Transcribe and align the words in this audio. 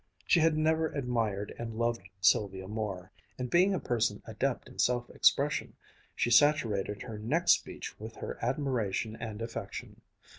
She 0.25 0.39
had 0.39 0.57
never 0.57 0.87
admired 0.93 1.53
and 1.59 1.75
loved 1.77 2.09
Sylvia 2.19 2.67
more, 2.67 3.11
and 3.37 3.51
being 3.51 3.75
a 3.75 3.79
person 3.79 4.23
adept 4.25 4.67
in 4.67 4.79
self 4.79 5.07
expression, 5.11 5.75
she 6.15 6.31
saturated 6.31 7.03
her 7.03 7.19
next 7.19 7.51
speech 7.51 7.99
with 7.99 8.15
her 8.15 8.39
admiration 8.41 9.15
and 9.15 9.43
affection. 9.43 10.01